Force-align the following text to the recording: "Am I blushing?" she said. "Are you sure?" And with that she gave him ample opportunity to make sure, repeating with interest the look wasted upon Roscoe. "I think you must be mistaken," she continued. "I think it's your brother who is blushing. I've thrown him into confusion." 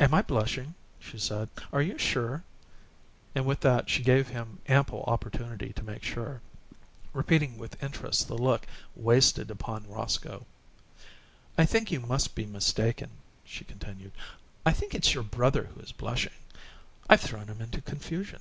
"Am 0.00 0.14
I 0.14 0.22
blushing?" 0.22 0.74
she 0.98 1.18
said. 1.18 1.50
"Are 1.70 1.82
you 1.82 1.98
sure?" 1.98 2.42
And 3.34 3.44
with 3.44 3.60
that 3.60 3.90
she 3.90 4.02
gave 4.02 4.28
him 4.28 4.60
ample 4.66 5.02
opportunity 5.02 5.74
to 5.74 5.82
make 5.84 6.02
sure, 6.02 6.40
repeating 7.12 7.58
with 7.58 7.82
interest 7.82 8.28
the 8.28 8.38
look 8.38 8.66
wasted 8.94 9.50
upon 9.50 9.90
Roscoe. 9.90 10.46
"I 11.58 11.66
think 11.66 11.90
you 11.92 12.00
must 12.00 12.34
be 12.34 12.46
mistaken," 12.46 13.10
she 13.44 13.62
continued. 13.66 14.12
"I 14.64 14.72
think 14.72 14.94
it's 14.94 15.12
your 15.12 15.22
brother 15.24 15.64
who 15.64 15.80
is 15.80 15.92
blushing. 15.92 16.32
I've 17.10 17.20
thrown 17.20 17.48
him 17.48 17.60
into 17.60 17.82
confusion." 17.82 18.40